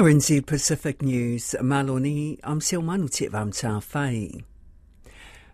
RNZ 0.00 0.46
Pacific 0.46 1.02
News, 1.02 1.54
Maloni, 1.60 2.40
I'm 2.42 2.60
Silmanu 2.60 3.10
Vam 3.28 3.82
Fai. 3.82 4.30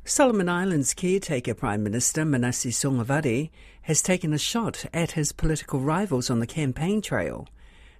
Solomon 0.04 0.48
Islands 0.48 0.94
caretaker 0.94 1.52
Prime 1.52 1.82
Minister 1.82 2.24
Manasseh 2.24 2.68
Sogavare 2.68 3.50
has 3.82 4.00
taken 4.00 4.32
a 4.32 4.38
shot 4.38 4.84
at 4.94 5.10
his 5.10 5.32
political 5.32 5.80
rivals 5.80 6.30
on 6.30 6.38
the 6.38 6.46
campaign 6.46 7.02
trail. 7.02 7.48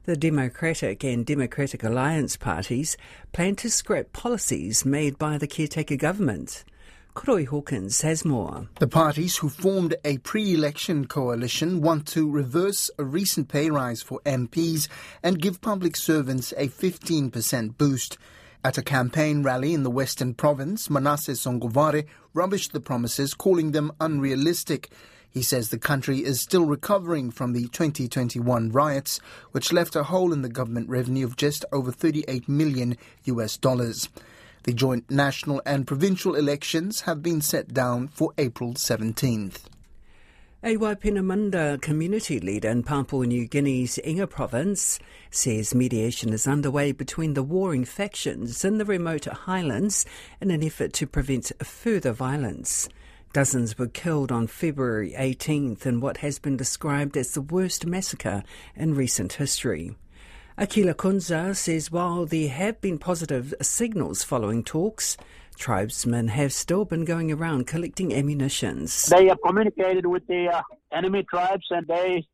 The 0.05 0.17
Democratic 0.17 1.03
and 1.03 1.27
Democratic 1.27 1.83
Alliance 1.83 2.37
parties 2.37 2.97
plan 3.33 3.57
to 3.57 3.69
scrap 3.69 4.13
policies 4.13 4.85
made 4.85 5.19
by 5.19 5.39
the 5.39 5.49
caretaker 5.49 5.97
government. 5.97 6.63
Koroi 7.17 7.47
Hawkins 7.47 8.03
has 8.03 8.27
more. 8.27 8.69
The 8.79 8.87
parties 8.87 9.39
who 9.39 9.49
formed 9.49 9.95
a 10.05 10.19
pre 10.19 10.53
election 10.53 11.07
coalition 11.07 11.81
want 11.81 12.07
to 12.09 12.31
reverse 12.31 12.91
a 12.99 13.05
recent 13.05 13.49
pay 13.49 13.71
rise 13.71 14.03
for 14.03 14.21
MPs 14.27 14.87
and 15.23 15.41
give 15.41 15.63
public 15.63 15.97
servants 15.97 16.53
a 16.59 16.69
15% 16.69 17.79
boost. 17.79 18.19
At 18.63 18.77
a 18.77 18.83
campaign 18.83 19.43
rally 19.43 19.73
in 19.73 19.83
the 19.83 19.91
Western 19.91 20.35
Province, 20.35 20.91
Manasseh 20.91 21.33
Sogavare 21.33 22.05
rubbished 22.35 22.73
the 22.73 22.81
promises, 22.81 23.33
calling 23.33 23.73
them 23.73 23.93
unrealistic. 23.99 24.91
He 25.31 25.41
says 25.41 25.71
the 25.71 25.79
country 25.79 26.19
is 26.19 26.43
still 26.43 26.67
recovering 26.67 27.31
from 27.31 27.55
the 27.55 27.63
2021 27.69 28.73
riots, 28.73 29.21
which 29.53 29.73
left 29.73 29.97
a 29.97 30.03
hole 30.03 30.35
in 30.35 30.43
the 30.43 30.51
government 30.51 30.91
revenue 30.91 31.25
of 31.25 31.37
just 31.37 31.65
over 31.73 31.91
38 31.91 32.47
million 32.47 32.95
US 33.25 33.57
dollars. 33.57 34.11
The 34.67 34.73
joint 34.73 35.09
national 35.09 35.63
and 35.65 35.87
provincial 35.87 36.35
elections 36.35 37.03
have 37.03 37.23
been 37.23 37.41
set 37.41 37.73
down 37.73 38.09
for 38.09 38.33
April 38.37 38.75
17th. 38.75 39.61
A 40.65 40.77
Wapenamanda 40.77 41.81
community 41.81 42.41
leader 42.41 42.71
in 42.71 42.83
Papua 42.83 43.27
New 43.27 43.47
Guinea's 43.47 44.01
Enga 44.05 44.29
province 44.29 44.99
says 45.31 45.73
mediation 45.73 46.33
is 46.33 46.49
underway 46.49 46.91
between 46.91 47.35
the 47.35 47.45
warring 47.45 47.85
factions 47.85 48.65
in 48.65 48.79
the 48.79 48.85
remote 48.85 49.27
highlands 49.27 50.05
in 50.41 50.51
an 50.51 50.65
effort 50.65 50.93
to 50.95 51.07
prevent 51.07 51.53
further 51.65 52.11
violence. 52.11 52.89
Dozens 53.33 53.79
were 53.79 53.87
killed 53.87 54.33
on 54.33 54.49
February 54.49 55.15
18th 55.17 55.87
in 55.87 56.01
what 56.01 56.17
has 56.17 56.41
been 56.41 56.57
described 56.57 57.17
as 57.17 57.35
the 57.35 57.41
worst 57.41 57.87
massacre 57.87 58.43
in 58.75 58.97
recent 58.97 59.35
history. 59.35 59.95
Akila 60.59 60.95
Kunza 60.95 61.55
says 61.55 61.93
while 61.93 62.25
there 62.25 62.49
have 62.49 62.81
been 62.81 62.97
positive 62.97 63.53
signals 63.61 64.25
following 64.25 64.65
talks, 64.65 65.19
tribesmen 65.59 66.29
have 66.29 66.51
still 66.51 66.87
been 66.87 67.05
going 67.05 67.31
around 67.31 67.67
collecting 67.67 68.15
ammunitions. 68.15 69.05
They 69.05 69.27
have 69.27 69.37
communicated 69.45 70.07
with 70.07 70.27
the 70.29 70.49
uh, 70.49 70.63
enemy 70.93 71.27
tribes 71.29 71.67
and 71.69 71.87
they 71.87 72.27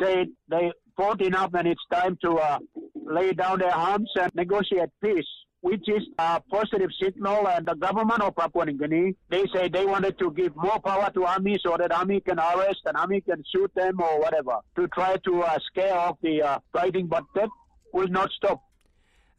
say 0.00 0.28
they 0.48 0.72
fought 0.96 1.20
enough 1.20 1.52
and 1.52 1.68
it's 1.68 1.84
time 1.92 2.16
to 2.22 2.36
uh, 2.36 2.58
lay 2.94 3.34
down 3.34 3.58
their 3.58 3.74
arms 3.74 4.10
and 4.18 4.34
negotiate 4.34 4.88
peace 5.02 5.28
which 5.62 5.88
is 5.88 6.02
a 6.18 6.40
positive 6.50 6.90
signal. 7.02 7.48
And 7.48 7.64
the 7.66 7.74
government 7.74 8.20
of 8.20 8.36
Papua 8.36 8.66
New 8.66 8.78
Guinea, 8.78 9.16
they 9.30 9.44
say 9.54 9.68
they 9.68 9.86
wanted 9.86 10.18
to 10.18 10.30
give 10.32 10.54
more 10.54 10.78
power 10.80 11.10
to 11.14 11.24
army 11.24 11.58
so 11.62 11.76
that 11.78 11.92
army 11.92 12.20
can 12.20 12.38
arrest 12.38 12.80
and 12.84 12.96
army 12.96 13.22
can 13.22 13.42
shoot 13.52 13.72
them 13.74 14.00
or 14.00 14.20
whatever 14.20 14.58
to 14.76 14.86
try 14.88 15.16
to 15.24 15.42
uh, 15.42 15.58
scare 15.70 15.94
off 15.96 16.18
the 16.22 16.42
uh, 16.42 16.58
fighting, 16.72 17.06
but 17.06 17.24
that 17.34 17.48
will 17.92 18.08
not 18.08 18.30
stop. 18.36 18.62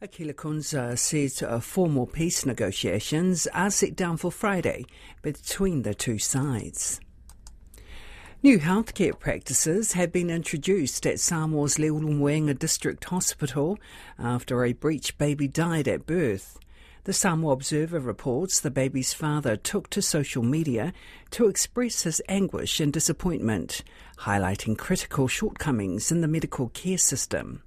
Akila 0.02 0.34
Kunza 0.34 0.98
says 0.98 1.42
uh, 1.42 1.60
formal 1.60 2.06
peace 2.06 2.44
negotiations 2.44 3.46
are 3.54 3.70
set 3.70 3.94
down 3.94 4.16
for 4.16 4.30
Friday 4.30 4.84
between 5.22 5.82
the 5.82 5.94
two 5.94 6.18
sides. 6.18 7.00
New 8.44 8.58
healthcare 8.58 9.18
practices 9.18 9.92
have 9.92 10.12
been 10.12 10.28
introduced 10.28 11.06
at 11.06 11.18
Samoa's 11.18 11.78
Leulumoega 11.78 12.58
District 12.58 13.02
Hospital 13.04 13.78
after 14.18 14.62
a 14.62 14.74
breech 14.74 15.16
baby 15.16 15.48
died 15.48 15.88
at 15.88 16.04
birth. 16.04 16.58
The 17.04 17.14
Samoa 17.14 17.54
Observer 17.54 18.00
reports 18.00 18.60
the 18.60 18.70
baby's 18.70 19.14
father 19.14 19.56
took 19.56 19.88
to 19.88 20.02
social 20.02 20.42
media 20.42 20.92
to 21.30 21.48
express 21.48 22.02
his 22.02 22.20
anguish 22.28 22.80
and 22.80 22.92
disappointment, 22.92 23.82
highlighting 24.18 24.76
critical 24.76 25.26
shortcomings 25.26 26.12
in 26.12 26.20
the 26.20 26.28
medical 26.28 26.68
care 26.68 26.98
system. 26.98 27.62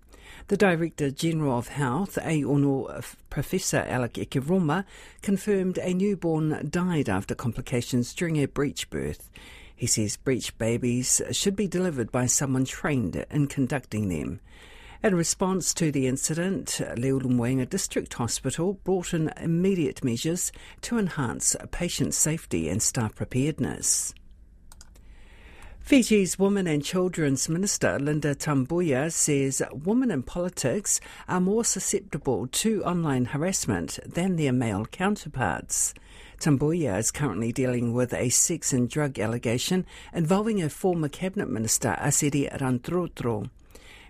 The 0.50 0.58
Director 0.58 1.09
General 1.09 1.58
of 1.58 1.70
Health, 1.70 2.20
Aiono 2.22 3.04
Professor 3.32 3.84
Alec 3.90 4.14
Ekeroma, 4.14 4.86
confirmed 5.24 5.80
a 5.80 5.96
newborn 5.96 6.68
died 6.70 7.09
after 7.09 7.34
complications 7.34 8.14
during 8.14 8.38
a 8.38 8.46
breech 8.46 8.92
birth. 8.92 9.32
He 9.78 9.86
says 9.86 10.18
breech 10.18 10.58
babies 10.58 11.22
should 11.32 11.56
be 11.56 11.68
delivered 11.68 12.12
by 12.12 12.26
someone 12.26 12.66
trained 12.66 13.24
in 13.30 13.46
conducting 13.46 14.10
them. 14.10 14.40
In 15.04 15.14
response 15.14 15.72
to 15.76 15.92
the 15.92 16.08
incident, 16.08 16.82
Leulumoega 16.98 17.70
District 17.70 18.12
Hospital 18.16 18.74
brought 18.84 19.14
in 19.14 19.32
immediate 19.38 20.04
measures 20.04 20.52
to 20.82 20.98
enhance 20.98 21.56
patient 21.70 22.16
safety 22.16 22.68
and 22.68 22.82
staff 22.82 23.14
preparedness. 23.14 24.16
Fiji's 25.80 26.40
Women 26.40 26.66
and 26.66 26.84
Children's 26.84 27.48
Minister 27.48 28.00
Lynda 28.00 28.36
Tabuya 28.36 29.09
says 29.14 29.62
women 29.72 30.09
in 30.09 30.24
politics 30.24 31.00
are 31.30 31.40
more 31.40 31.64
susceptible 31.64 32.48
to 32.48 32.84
online 32.84 33.26
harassment 33.26 34.00
than 34.04 34.36
their 34.36 34.52
male 34.52 34.86
counterparts. 34.88 35.94
Tabuya 36.40 37.00
is 37.00 37.09
currently 37.12 37.52
dealing 37.52 37.94
with 37.94 38.14
a 38.14 38.30
sex 38.30 38.72
and 38.72 38.88
drug 38.90 39.18
allegation 39.18 39.86
involving 40.14 40.62
a 40.62 40.70
former 40.70 41.09
cabinet 41.09 41.50
minister, 41.50 41.98
Asiri 42.00 42.56
Rantrotro. 42.59 43.50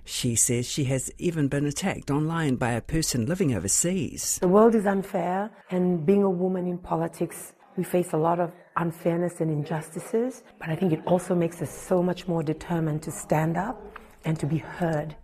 She 0.03 0.35
says 0.35 0.65
she 0.65 0.85
has 0.85 1.11
even 1.17 1.47
been 1.47 1.65
attacked 1.65 2.11
online 2.11 2.55
by 2.55 2.71
a 2.71 2.81
person 2.81 3.25
living 3.25 3.55
overseas. 3.55 4.39
The 4.41 4.47
world 4.47 4.75
is 4.75 4.85
unfair, 4.85 5.49
and 5.69 6.05
being 6.05 6.23
a 6.23 6.29
woman 6.29 6.67
in 6.67 6.77
politics, 6.77 7.53
we 7.77 7.83
face 7.83 8.13
a 8.13 8.17
lot 8.17 8.39
of 8.39 8.51
unfairness 8.75 9.41
and 9.41 9.49
injustices, 9.49 10.43
but 10.59 10.69
I 10.69 10.75
think 10.75 10.93
it 10.93 11.01
also 11.05 11.33
makes 11.33 11.61
us 11.61 11.71
so 11.71 12.03
much 12.03 12.27
more 12.27 12.43
determined 12.43 13.03
to 13.03 13.11
stand 13.11 13.57
up 13.57 13.81
and 14.25 14.37
to 14.39 14.45
be 14.45 14.57
heard. 14.57 15.15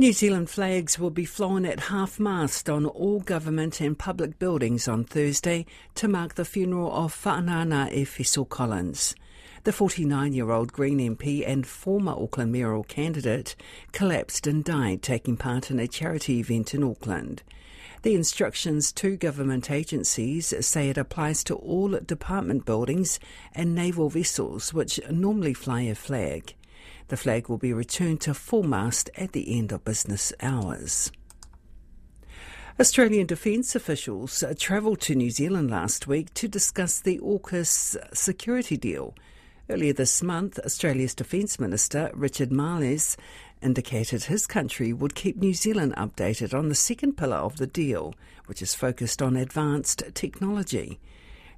New 0.00 0.14
Zealand 0.14 0.48
flags 0.48 0.98
will 0.98 1.10
be 1.10 1.26
flown 1.26 1.66
at 1.66 1.78
half 1.78 2.18
mast 2.18 2.70
on 2.70 2.86
all 2.86 3.20
government 3.20 3.82
and 3.82 3.98
public 3.98 4.38
buildings 4.38 4.88
on 4.88 5.04
Thursday 5.04 5.66
to 5.94 6.08
mark 6.08 6.36
the 6.36 6.44
funeral 6.46 6.90
of 6.90 7.12
Fa'anana 7.12 7.92
Efeso 7.92 8.48
Collins. 8.48 9.14
The 9.64 9.74
49 9.74 10.32
year 10.32 10.52
old 10.52 10.72
Green 10.72 11.00
MP 11.00 11.46
and 11.46 11.66
former 11.66 12.12
Auckland 12.12 12.50
mayoral 12.50 12.84
candidate 12.84 13.54
collapsed 13.92 14.46
and 14.46 14.64
died 14.64 15.02
taking 15.02 15.36
part 15.36 15.70
in 15.70 15.78
a 15.78 15.86
charity 15.86 16.38
event 16.38 16.72
in 16.72 16.82
Auckland. 16.82 17.42
The 18.00 18.14
instructions 18.14 18.92
to 18.92 19.18
government 19.18 19.70
agencies 19.70 20.54
say 20.64 20.88
it 20.88 20.96
applies 20.96 21.44
to 21.44 21.56
all 21.56 21.88
department 21.88 22.64
buildings 22.64 23.20
and 23.54 23.74
naval 23.74 24.08
vessels 24.08 24.72
which 24.72 24.98
normally 25.10 25.52
fly 25.52 25.82
a 25.82 25.94
flag. 25.94 26.54
The 27.08 27.16
flag 27.16 27.48
will 27.48 27.58
be 27.58 27.72
returned 27.72 28.20
to 28.22 28.34
full 28.34 28.62
mast 28.62 29.10
at 29.16 29.32
the 29.32 29.58
end 29.58 29.72
of 29.72 29.84
business 29.84 30.32
hours. 30.40 31.10
Australian 32.78 33.26
defence 33.26 33.74
officials 33.74 34.42
travelled 34.58 35.00
to 35.02 35.14
New 35.14 35.30
Zealand 35.30 35.70
last 35.70 36.06
week 36.06 36.32
to 36.34 36.48
discuss 36.48 37.00
the 37.00 37.18
AUKUS 37.18 37.96
security 38.14 38.76
deal. 38.76 39.14
Earlier 39.68 39.92
this 39.92 40.22
month, 40.22 40.58
Australia's 40.58 41.14
Defence 41.14 41.60
Minister 41.60 42.10
Richard 42.14 42.50
Marles 42.50 43.16
indicated 43.62 44.24
his 44.24 44.46
country 44.46 44.92
would 44.92 45.14
keep 45.14 45.36
New 45.36 45.54
Zealand 45.54 45.94
updated 45.96 46.52
on 46.58 46.68
the 46.68 46.74
second 46.74 47.16
pillar 47.16 47.36
of 47.36 47.58
the 47.58 47.66
deal, 47.66 48.14
which 48.46 48.62
is 48.62 48.74
focused 48.74 49.20
on 49.20 49.36
advanced 49.36 50.02
technology. 50.14 50.98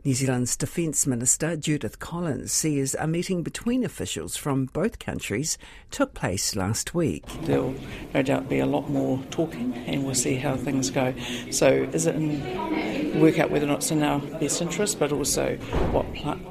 New 0.05 0.15
Zealand's 0.15 0.57
Defence 0.57 1.07
Minister 1.07 1.55
Judith 1.55 2.01
Collins 2.01 2.51
says 2.51 2.97
a 2.99 3.07
meeting 3.07 3.45
between 3.45 3.85
officials 3.85 4.37
from 4.37 4.65
both 4.65 4.99
countries 4.99 5.57
took 5.93 6.13
place 6.13 6.57
last 6.57 6.93
week. 6.93 7.25
There'll 7.43 7.77
no 8.13 8.21
doubt 8.21 8.49
be 8.49 8.59
a 8.59 8.67
lot 8.67 8.91
more 8.91 9.23
talking 9.31 9.73
and 9.87 10.05
we'll 10.05 10.17
see 10.17 10.35
how 10.35 10.57
things 10.57 10.91
go. 10.91 11.15
So, 11.53 11.89
is 11.93 12.07
it 12.07 12.17
in, 12.17 13.21
work 13.21 13.39
out 13.39 13.53
whether 13.53 13.65
or 13.65 13.69
not 13.69 13.79
it's 13.79 13.93
in 13.93 14.03
our 14.03 14.19
best 14.19 14.61
interest, 14.61 14.99
but 14.99 15.13
also 15.13 15.55
what, 15.93 16.07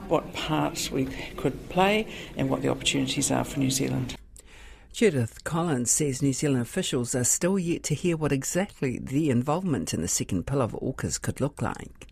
what 0.07 0.33
part 0.33 0.89
we 0.89 1.07
could 1.35 1.67
play 1.67 2.07
and 2.37 2.49
what 2.49 2.61
the 2.61 2.69
opportunities 2.69 3.31
are 3.31 3.43
for 3.43 3.59
New 3.59 3.71
Zealand. 3.71 4.15
Judith 4.93 5.43
Collins 5.43 5.91
says 5.91 6.21
New 6.21 6.31
Zealand 6.31 6.61
officials 6.61 7.13
are 7.13 7.25
still 7.25 7.59
yet 7.59 7.83
to 7.83 7.95
hear 7.95 8.15
what 8.15 8.31
exactly 8.31 8.97
the 8.97 9.29
involvement 9.29 9.93
in 9.93 10.01
the 10.01 10.07
second 10.07 10.47
pillar 10.47 10.63
of 10.63 10.71
AUKUS 10.71 11.21
could 11.21 11.41
look 11.41 11.61
like. 11.61 12.10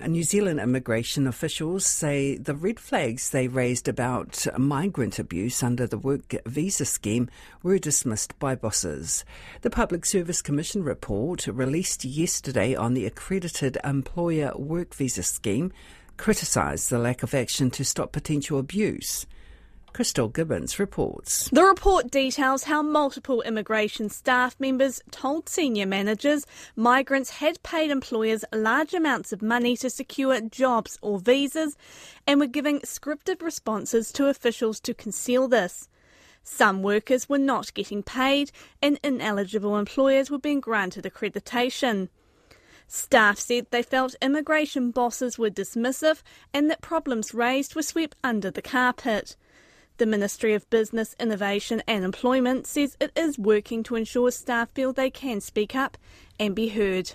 New 0.00 0.22
Zealand 0.22 0.58
immigration 0.58 1.26
officials 1.26 1.84
say 1.84 2.36
the 2.36 2.54
red 2.54 2.80
flags 2.80 3.30
they 3.30 3.46
raised 3.46 3.88
about 3.88 4.46
migrant 4.58 5.18
abuse 5.18 5.62
under 5.62 5.86
the 5.86 5.98
work 5.98 6.34
visa 6.46 6.84
scheme 6.84 7.28
were 7.62 7.78
dismissed 7.78 8.36
by 8.38 8.54
bosses. 8.54 9.24
The 9.60 9.70
Public 9.70 10.06
Service 10.06 10.40
Commission 10.40 10.82
report 10.82 11.46
released 11.46 12.04
yesterday 12.04 12.74
on 12.74 12.94
the 12.94 13.06
accredited 13.06 13.76
employer 13.84 14.52
work 14.56 14.94
visa 14.94 15.22
scheme 15.22 15.72
criticised 16.16 16.88
the 16.88 16.98
lack 16.98 17.22
of 17.22 17.34
action 17.34 17.70
to 17.70 17.84
stop 17.84 18.12
potential 18.12 18.58
abuse. 18.58 19.26
Crystal 19.92 20.28
Gibbons 20.28 20.78
reports. 20.78 21.50
The 21.50 21.64
report 21.64 22.10
details 22.10 22.64
how 22.64 22.82
multiple 22.82 23.42
immigration 23.42 24.08
staff 24.08 24.56
members 24.58 25.02
told 25.10 25.48
senior 25.48 25.86
managers 25.86 26.46
migrants 26.74 27.30
had 27.30 27.62
paid 27.62 27.90
employers 27.90 28.44
large 28.52 28.94
amounts 28.94 29.32
of 29.32 29.42
money 29.42 29.76
to 29.76 29.90
secure 29.90 30.40
jobs 30.40 30.98
or 31.02 31.18
visas 31.18 31.76
and 32.26 32.40
were 32.40 32.46
giving 32.46 32.80
scripted 32.80 33.42
responses 33.42 34.10
to 34.12 34.28
officials 34.28 34.80
to 34.80 34.94
conceal 34.94 35.46
this. 35.46 35.88
Some 36.42 36.82
workers 36.82 37.28
were 37.28 37.38
not 37.38 37.74
getting 37.74 38.02
paid, 38.02 38.50
and 38.80 38.98
ineligible 39.04 39.76
employers 39.76 40.30
were 40.30 40.38
being 40.38 40.60
granted 40.60 41.04
accreditation. 41.04 42.08
Staff 42.88 43.38
said 43.38 43.66
they 43.70 43.82
felt 43.82 44.16
immigration 44.20 44.90
bosses 44.90 45.38
were 45.38 45.50
dismissive 45.50 46.22
and 46.52 46.70
that 46.70 46.82
problems 46.82 47.32
raised 47.32 47.74
were 47.74 47.82
swept 47.82 48.16
under 48.22 48.50
the 48.50 48.60
carpet. 48.60 49.36
The 49.98 50.06
Ministry 50.06 50.54
of 50.54 50.68
Business, 50.70 51.14
Innovation 51.20 51.82
and 51.86 52.04
Employment 52.04 52.66
says 52.66 52.96
it 52.98 53.12
is 53.14 53.38
working 53.38 53.82
to 53.84 53.94
ensure 53.94 54.30
staff 54.30 54.70
feel 54.70 54.92
they 54.92 55.10
can 55.10 55.40
speak 55.40 55.76
up 55.76 55.98
and 56.40 56.54
be 56.54 56.68
heard. 56.68 57.12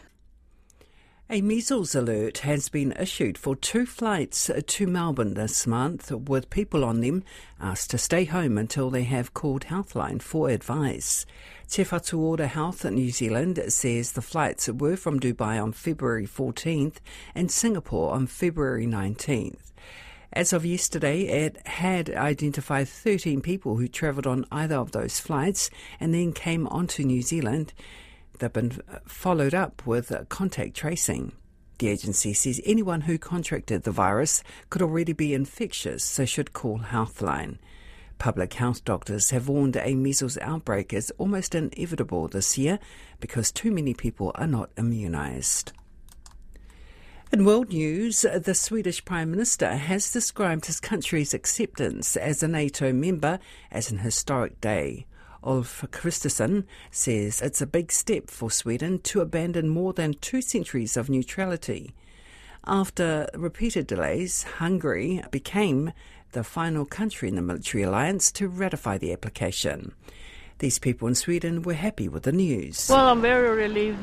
A 1.30 1.42
measles 1.42 1.94
alert 1.94 2.38
has 2.40 2.70
been 2.70 2.94
issued 2.94 3.38
for 3.38 3.54
two 3.54 3.86
flights 3.86 4.50
to 4.66 4.88
Melbourne 4.88 5.34
this 5.34 5.68
month, 5.68 6.10
with 6.10 6.50
people 6.50 6.86
on 6.86 7.02
them 7.02 7.24
asked 7.60 7.90
to 7.90 7.98
stay 7.98 8.24
home 8.24 8.58
until 8.58 8.90
they 8.90 9.04
have 9.04 9.34
called 9.34 9.66
Healthline 9.66 10.22
for 10.22 10.50
advice. 10.50 11.26
Te 11.70 11.86
Ora 12.14 12.48
Health 12.48 12.86
New 12.86 13.10
Zealand 13.10 13.62
says 13.68 14.14
the 14.14 14.22
flights 14.22 14.70
were 14.70 14.96
from 14.96 15.20
Dubai 15.20 15.62
on 15.62 15.74
February 15.74 16.26
14th 16.26 17.00
and 17.36 17.52
Singapore 17.52 18.14
on 18.14 18.28
February 18.28 18.88
19th. 18.88 19.74
As 20.34 20.54
of 20.54 20.66
yesterday, 20.66 21.22
it 21.22 21.66
had 21.66 22.10
identified 22.10 22.90
13 22.90 23.42
people 23.42 23.78
who 23.78 23.88
travelled 23.88 24.28
on 24.28 24.46
either 24.52 24.76
of 24.76 24.92
those 24.92 25.20
flights 25.20 25.70
and 26.00 26.14
then 26.14 26.34
came 26.34 26.68
onto 26.68 27.04
New 27.04 27.22
Zealand. 27.22 27.74
They've 28.38 28.52
been 28.52 28.80
uh, 28.92 29.00
followed 29.08 29.54
up 29.54 29.86
with 29.86 30.12
uh, 30.12 30.26
contact 30.26 30.76
tracing. 30.76 31.32
The 31.80 31.90
agency 31.90 32.34
says 32.34 32.60
anyone 32.66 33.02
who 33.02 33.18
contracted 33.18 33.84
the 33.84 33.92
virus 33.92 34.44
could 34.70 34.82
already 34.82 35.14
be 35.14 35.34
infectious, 35.34 36.04
so 36.04 36.26
should 36.26 36.54
call 36.54 36.80
Healthline. 36.80 37.58
Public 38.18 38.54
health 38.54 38.84
doctors 38.84 39.30
have 39.30 39.48
warned 39.48 39.78
a 39.78 39.94
measles 39.94 40.40
outbreak 40.40 40.92
is 40.92 41.14
almost 41.20 41.54
inevitable 41.54 42.28
this 42.28 42.58
year 42.58 42.80
because 43.20 43.52
too 43.52 43.72
many 43.72 43.94
people 43.94 44.32
are 44.36 44.48
not 44.48 44.74
immunised. 44.76 45.72
In 47.30 47.44
world 47.44 47.74
news, 47.74 48.22
the 48.22 48.56
Swedish 48.56 49.04
Prime 49.04 49.30
Minister 49.30 49.76
has 49.76 50.14
described 50.14 50.66
his 50.66 50.80
country's 50.80 51.34
acceptance 51.34 52.16
as 52.16 52.42
a 52.42 52.48
NATO 52.48 52.94
member 52.94 53.40
as 53.70 53.92
an 53.92 53.98
historic 53.98 54.62
day. 54.62 55.06
Ulf 55.44 55.84
Kristersson 55.92 56.64
says 56.90 57.42
it's 57.42 57.60
a 57.62 57.68
big 57.68 57.92
step 57.92 58.30
for 58.30 58.50
Sweden 58.50 59.00
to 59.00 59.20
abandon 59.20 59.68
more 59.68 59.92
than 59.92 60.14
two 60.14 60.42
centuries 60.42 60.96
of 60.96 61.10
neutrality. 61.10 61.94
After 62.66 63.28
repeated 63.34 63.88
delays, 63.88 64.44
Hungary 64.44 65.22
became 65.30 65.92
the 66.32 66.46
final 66.46 66.86
country 66.86 67.28
in 67.28 67.36
the 67.36 67.42
military 67.42 67.84
alliance 67.84 68.32
to 68.34 68.48
ratify 68.48 68.98
the 68.98 69.12
application. 69.12 69.92
These 70.60 70.80
people 70.80 71.08
in 71.08 71.14
Sweden 71.14 71.62
were 71.62 71.76
happy 71.76 72.08
with 72.10 72.24
the 72.24 72.32
news. 72.32 72.88
Well, 72.90 73.08
I'm 73.10 73.22
very 73.22 73.56
relieved 73.56 74.00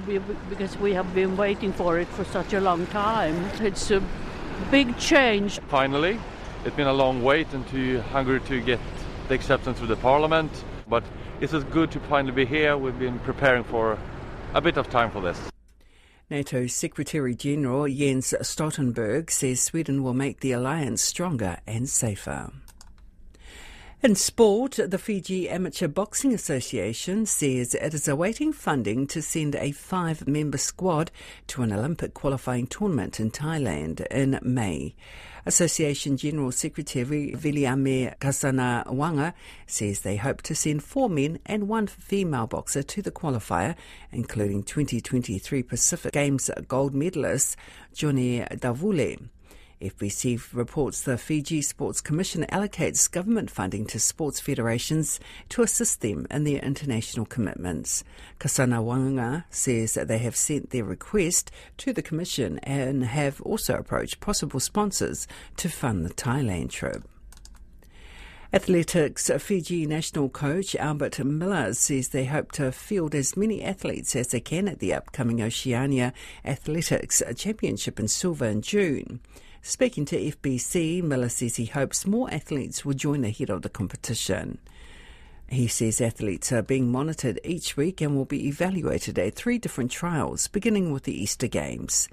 because 0.49 0.77
we 0.79 0.95
have 0.95 1.13
been 1.13 1.37
waiting 1.37 1.73
for 1.73 1.99
it 1.99 2.07
for 2.09 2.25
such 2.25 2.53
a 2.53 2.61
long 2.61 2.87
time. 2.87 3.35
It's 3.61 3.91
a 3.91 4.01
big 4.71 4.97
change. 4.99 5.59
Finally, 5.69 6.21
it's 6.65 6.77
been 6.77 6.87
a 6.87 6.93
long 6.93 7.25
wait 7.25 7.53
into 7.53 8.01
Hungary 8.03 8.41
to 8.43 8.61
get 8.61 8.79
the 9.27 9.35
acceptance 9.35 9.79
through 9.79 9.89
the 9.89 9.97
parliament, 9.97 10.53
but 10.89 11.03
it's 11.41 11.53
good 11.65 11.91
to 11.91 12.01
finally 12.01 12.33
be 12.33 12.47
here. 12.47 12.77
We've 12.77 12.99
been 12.99 13.19
preparing 13.21 13.65
for 13.65 13.99
a 14.55 14.61
bit 14.61 14.77
of 14.77 14.89
time 14.89 15.11
for 15.11 15.21
this. 15.21 15.41
NATO 16.31 16.69
Secretary 16.69 17.35
General 17.35 17.89
Jens 17.89 18.33
Stoltenberg 18.43 19.31
says 19.31 19.61
Sweden 19.61 20.05
will 20.05 20.15
make 20.15 20.41
the 20.41 20.53
alliance 20.53 21.03
stronger 21.03 21.59
and 21.67 21.89
safer. 21.89 22.53
In 24.05 24.17
sport, 24.17 24.79
the 24.87 24.99
Fiji 24.99 25.49
Amateur 25.49 25.89
Boxing 25.89 26.35
Association 26.35 27.25
says 27.25 27.75
it 27.75 27.95
is 27.95 28.07
awaiting 28.07 28.53
funding 28.53 29.07
to 29.07 29.23
send 29.23 29.57
a 29.57 29.73
five 29.73 30.29
member 30.29 30.59
squad 30.59 31.11
to 31.47 31.63
an 31.63 31.73
Olympic 31.73 32.13
qualifying 32.13 32.67
tournament 32.67 33.19
in 33.19 33.31
Thailand 33.31 34.07
in 34.09 34.39
May. 34.43 34.95
Association 35.47 36.19
General 36.19 36.53
Secretary 36.53 37.33
Viliame 37.35 38.15
Kasanawaqa 38.19 39.33
says 39.67 40.01
they 40.01 40.17
hope 40.17 40.43
to 40.43 40.55
send 40.55 40.85
four 40.85 41.09
men 41.09 41.39
and 41.47 41.67
one 41.67 41.87
female 41.87 42.47
boxer 42.47 42.83
to 42.83 43.01
the 43.01 43.11
qualifier, 43.11 43.75
including 44.13 44.65
2023 44.65 45.63
Pacific 45.63 46.13
Games 46.13 46.51
gold 46.69 46.95
medalist 46.95 47.57
Johnny 47.95 48.41
Davule. 48.51 49.31
FBC 49.81 50.41
reports 50.53 51.03
the 51.03 51.19
Fiji 51.19 51.61
Sports 51.61 52.01
Commission 52.01 52.47
allocates 52.51 53.11
government 53.11 53.51
funding 53.51 53.87
to 53.87 53.99
sports 53.99 54.41
federations 54.41 55.21
to 55.49 55.63
assist 55.63 56.01
them 56.01 56.27
in 56.31 56.45
their 56.45 56.61
international 56.61 57.27
commitments. 57.27 58.05
Kasanawaqa 58.39 59.45
says 59.51 59.95
that 59.95 60.09
they 60.09 60.19
have 60.19 60.37
sent 60.37 60.71
their 60.71 60.85
request 60.85 61.51
to 61.79 61.93
the 61.93 62.03
Commission 62.03 62.59
and 62.61 63.05
have 63.05 63.41
also 63.43 63.75
approached 63.75 64.21
possible 64.21 64.61
sponsors 64.61 65.27
to 65.57 65.69
fund 65.69 66.05
the 66.05 66.15
Thailand 66.15 66.71
trip. 66.71 67.03
Athletics 68.55 69.29
Fiji 69.41 69.85
national 69.85 70.29
coach 70.29 70.77
Albert 70.77 71.19
Miller 71.25 71.75
says 71.75 72.11
they 72.11 72.27
hope 72.27 72.53
to 72.53 72.71
field 72.71 73.13
as 73.13 73.37
many 73.37 73.61
athletes 73.65 74.15
as 74.15 74.29
they 74.29 74.39
can 74.39 74.69
at 74.69 74.79
the 74.79 74.95
upcoming 74.95 75.43
Oceania 75.43 76.13
Athletics 76.45 77.21
Championship 77.37 77.99
in 77.99 78.07
Suva 78.07 78.45
in 78.45 78.63
June. 78.63 79.19
Speaking 79.67 80.05
to 80.05 80.21
FBC, 80.21 81.03
Miller 81.03 81.31
says 81.31 81.57
he 81.57 81.65
hopes 81.65 82.07
more 82.07 82.31
athletes 82.31 82.85
will 82.85 82.93
join 82.93 83.25
ahead 83.25 83.49
of 83.49 83.63
the 83.63 83.71
competition. 83.71 84.59
He 85.49 85.69
says 85.69 86.03
athletes 86.03 86.53
are 86.53 86.61
being 86.61 86.93
monitored 86.93 87.41
each 87.43 87.75
week 87.75 88.03
and 88.03 88.15
will 88.15 88.27
be 88.27 88.47
evaluated 88.47 89.19
at 89.19 89.35
three 89.35 89.57
different 89.57 89.91
trials, 89.91 90.49
beginning 90.49 90.93
with 90.93 91.05
the 91.05 91.19
Easter 91.19 91.47
Games. 91.47 92.11